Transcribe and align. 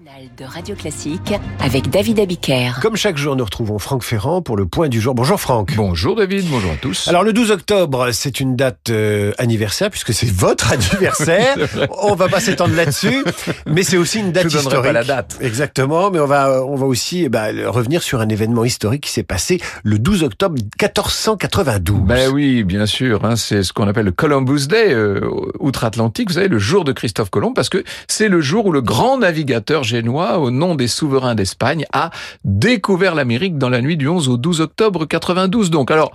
matinale 0.00 0.28
de 0.36 0.44
Radio 0.44 0.74
Classique 0.74 1.34
avec 1.60 1.90
David 1.90 2.20
Abiker. 2.20 2.72
Comme 2.80 2.96
chaque 2.96 3.16
jour, 3.16 3.36
nous 3.36 3.44
retrouvons 3.44 3.78
Franck 3.78 4.02
Ferrand 4.02 4.42
pour 4.42 4.56
le 4.56 4.66
point 4.66 4.88
du 4.88 5.00
jour. 5.00 5.14
Bonjour 5.14 5.40
Franck. 5.40 5.74
Bonjour 5.76 6.16
David, 6.16 6.46
bonjour 6.48 6.72
à 6.72 6.76
tous. 6.76 7.08
Alors 7.08 7.22
le 7.22 7.32
12 7.32 7.50
octobre, 7.50 8.10
c'est 8.12 8.40
une 8.40 8.56
date 8.56 8.90
euh, 8.90 9.32
anniversaire 9.38 9.90
puisque 9.90 10.12
c'est 10.12 10.30
votre 10.30 10.72
anniversaire. 10.72 11.56
on 12.02 12.14
va 12.14 12.28
pas 12.28 12.40
s'étendre 12.40 12.74
là-dessus, 12.74 13.24
mais 13.66 13.82
c'est 13.82 13.96
aussi 13.96 14.20
une 14.20 14.32
date 14.32 14.48
Je 14.48 14.58
historique. 14.58 14.82
pas 14.82 14.92
la 14.92 15.04
date. 15.04 15.38
Exactement, 15.40 16.10
mais 16.10 16.20
on 16.20 16.26
va 16.26 16.62
on 16.64 16.76
va 16.76 16.86
aussi 16.86 17.24
eh 17.24 17.28
ben, 17.28 17.66
revenir 17.66 18.02
sur 18.02 18.20
un 18.20 18.28
événement 18.28 18.64
historique 18.64 19.04
qui 19.04 19.10
s'est 19.10 19.22
passé 19.22 19.60
le 19.82 19.98
12 19.98 20.24
octobre 20.24 20.56
1492. 20.80 22.00
Ben 22.06 22.30
oui, 22.30 22.64
bien 22.64 22.86
sûr, 22.86 23.24
hein, 23.24 23.36
c'est 23.36 23.62
ce 23.62 23.72
qu'on 23.72 23.88
appelle 23.88 24.06
le 24.06 24.12
Columbus 24.12 24.66
Day 24.66 24.92
euh, 24.92 25.20
outre-Atlantique, 25.58 26.28
vous 26.28 26.34
savez, 26.34 26.48
le 26.48 26.58
jour 26.58 26.84
de 26.84 26.92
Christophe 26.92 27.30
Colomb, 27.30 27.52
parce 27.52 27.68
que 27.68 27.82
c'est 28.08 28.28
le 28.28 28.40
jour 28.40 28.66
où 28.66 28.72
le 28.72 28.82
grand 28.82 29.18
navigateur 29.18 29.84
génois, 29.90 30.38
au 30.38 30.50
nom 30.50 30.74
des 30.74 30.88
souverains 30.88 31.34
d'Espagne, 31.34 31.84
a 31.92 32.10
découvert 32.44 33.14
l'Amérique 33.14 33.58
dans 33.58 33.68
la 33.68 33.82
nuit 33.82 33.96
du 33.96 34.08
11 34.08 34.28
au 34.28 34.36
12 34.36 34.60
octobre 34.62 35.04
92. 35.04 35.70
Donc 35.70 35.90
alors, 35.90 36.12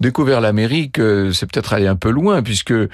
découvert 0.00 0.40
l'Amérique, 0.40 0.98
euh, 0.98 1.32
c'est 1.32 1.50
peut-être 1.50 1.72
aller 1.72 1.86
un 1.86 1.96
peu 1.96 2.10
loin, 2.10 2.42
puisque 2.42 2.72
euh, 2.72 2.88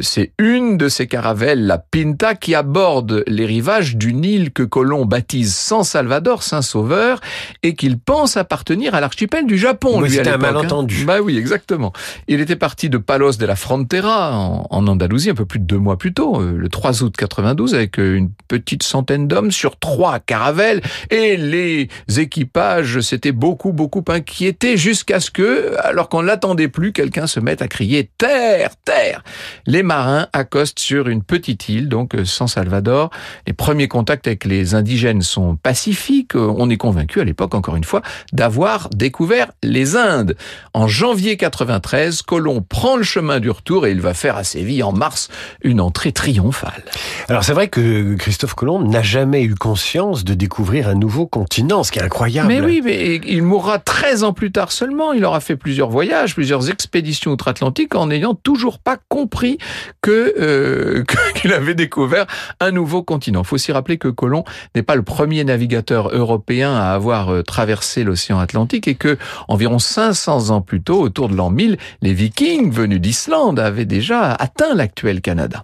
c'est 0.00 0.32
une 0.38 0.76
de 0.76 0.88
ces 0.88 1.06
caravelles, 1.06 1.66
la 1.66 1.78
Pinta, 1.78 2.34
qui 2.34 2.54
aborde 2.54 3.24
les 3.26 3.46
rivages 3.46 3.96
d'une 3.96 4.24
île 4.24 4.52
que 4.52 4.62
Colomb 4.62 5.04
baptise 5.04 5.54
San 5.54 5.84
Salvador, 5.84 6.42
Saint-Sauveur, 6.42 7.20
et 7.62 7.74
qu'il 7.74 7.98
pense 7.98 8.36
appartenir 8.36 8.94
à 8.94 9.00
l'archipel 9.00 9.46
du 9.46 9.58
Japon. 9.58 10.00
Oui, 10.00 10.10
c'était 10.10 10.30
un 10.30 10.34
hein. 10.34 10.38
malentendu. 10.38 11.04
Bah 11.04 11.20
oui, 11.22 11.36
exactement. 11.36 11.92
Il 12.28 12.40
était 12.40 12.56
parti 12.56 12.88
de 12.88 12.98
Palos 12.98 13.32
de 13.32 13.46
la 13.46 13.56
Frontera, 13.56 14.36
en, 14.36 14.66
en 14.70 14.86
Andalousie, 14.86 15.30
un 15.30 15.34
peu 15.34 15.46
plus 15.46 15.58
de 15.58 15.64
deux 15.64 15.78
mois 15.78 15.98
plus 15.98 16.14
tôt, 16.14 16.40
euh, 16.40 16.56
le 16.56 16.68
3 16.68 17.02
août 17.02 17.14
92, 17.16 17.74
avec 17.74 17.98
une 17.98 18.30
petite 18.48 18.82
centaine 18.82 19.28
d'hommes 19.28 19.50
sur 19.50 19.78
trois 19.78 20.18
caravelles, 20.20 20.80
et 21.10 21.36
les 21.36 21.88
équipages 22.16 23.00
s'étaient 23.00 23.32
beaucoup, 23.32 23.72
beaucoup 23.72 24.04
inquiétés 24.08 24.76
jusqu'à 24.76 25.20
ce 25.20 25.30
que, 25.30 25.74
alors 25.82 26.08
qu'on 26.08 26.28
l'attendait 26.30 26.68
plus, 26.68 26.92
quelqu'un 26.92 27.26
se 27.26 27.40
mette 27.40 27.60
à 27.60 27.66
crier 27.66 28.08
terre, 28.16 28.70
terre. 28.84 29.24
Les 29.66 29.82
marins 29.82 30.28
accostent 30.32 30.78
sur 30.78 31.08
une 31.08 31.24
petite 31.24 31.68
île, 31.68 31.88
donc 31.88 32.14
euh, 32.14 32.24
San 32.24 32.46
Salvador. 32.46 33.10
Les 33.48 33.52
premiers 33.52 33.88
contacts 33.88 34.28
avec 34.28 34.44
les 34.44 34.76
indigènes 34.76 35.22
sont 35.22 35.56
pacifiques. 35.56 36.36
Euh, 36.36 36.54
On 36.56 36.70
est 36.70 36.76
convaincu 36.76 37.20
à 37.20 37.24
l'époque, 37.24 37.56
encore 37.56 37.74
une 37.74 37.84
fois, 37.84 38.02
d'avoir 38.32 38.90
découvert 38.90 39.50
les 39.64 39.96
Indes. 39.96 40.36
En 40.72 40.86
janvier 40.86 41.36
93, 41.36 42.22
Colomb 42.22 42.62
prend 42.62 42.96
le 42.96 43.02
chemin 43.02 43.40
du 43.40 43.50
retour 43.50 43.86
et 43.86 43.90
il 43.90 44.00
va 44.00 44.14
faire 44.14 44.36
à 44.36 44.44
Séville 44.44 44.84
en 44.84 44.92
mars 44.92 45.30
une 45.62 45.80
entrée 45.80 46.12
triomphale. 46.12 46.84
Alors 47.28 47.42
c'est 47.42 47.54
vrai 47.54 47.66
que 47.66 48.14
Christophe 48.14 48.54
Colomb 48.54 48.84
n'a 48.84 49.02
jamais 49.02 49.42
eu 49.42 49.56
conscience 49.56 50.22
de 50.22 50.34
découvrir 50.34 50.88
un 50.88 50.94
nouveau 50.94 51.26
continent, 51.26 51.82
ce 51.82 51.90
qui 51.90 51.98
est 51.98 52.02
incroyable. 52.02 52.46
Mais 52.46 52.60
oui, 52.60 52.82
mais 52.84 53.16
il 53.26 53.42
mourra 53.42 53.80
13 53.80 54.22
ans 54.22 54.32
plus 54.32 54.52
tard 54.52 54.70
seulement. 54.70 55.12
Il 55.12 55.24
aura 55.24 55.40
fait 55.40 55.56
plusieurs 55.56 55.90
voyages, 55.90 56.19
plusieurs 56.26 56.70
expéditions 56.70 57.32
outre-Atlantique 57.32 57.94
en 57.94 58.06
n'ayant 58.06 58.34
toujours 58.34 58.78
pas 58.78 58.98
compris 59.08 59.58
que 60.00 60.34
euh, 60.38 61.04
qu'il 61.34 61.52
avait 61.52 61.74
découvert 61.74 62.26
un 62.60 62.70
nouveau 62.70 63.02
continent. 63.02 63.42
Il 63.42 63.46
faut 63.46 63.56
aussi 63.56 63.72
rappeler 63.72 63.98
que 63.98 64.08
Colomb 64.08 64.44
n'est 64.74 64.82
pas 64.82 64.96
le 64.96 65.02
premier 65.02 65.44
navigateur 65.44 66.10
européen 66.10 66.74
à 66.74 66.92
avoir 66.92 67.30
euh, 67.30 67.42
traversé 67.42 68.04
l'océan 68.04 68.38
Atlantique 68.38 68.88
et 68.88 68.94
que 68.94 69.18
environ 69.48 69.78
500 69.78 70.50
ans 70.50 70.60
plus 70.60 70.82
tôt, 70.82 71.00
autour 71.00 71.28
de 71.28 71.36
l'an 71.36 71.50
1000, 71.50 71.78
les 72.02 72.12
Vikings 72.12 72.70
venus 72.70 73.00
d'Islande 73.00 73.58
avaient 73.58 73.84
déjà 73.84 74.32
atteint 74.32 74.74
l'actuel 74.74 75.20
Canada. 75.20 75.62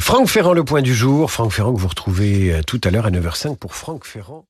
Franck 0.00 0.28
Ferrand, 0.28 0.54
le 0.54 0.64
point 0.64 0.82
du 0.82 0.94
jour. 0.94 1.30
Franck 1.30 1.52
Ferrand 1.52 1.72
que 1.72 1.80
vous 1.80 1.88
retrouvez 1.88 2.52
euh, 2.52 2.62
tout 2.66 2.80
à 2.84 2.90
l'heure 2.90 3.06
à 3.06 3.10
9h05 3.10 3.56
pour 3.56 3.74
Franck 3.74 4.04
Ferrand. 4.04 4.44